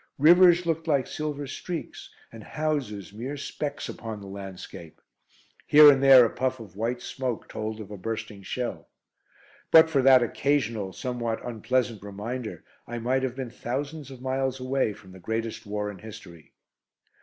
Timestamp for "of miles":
14.09-14.59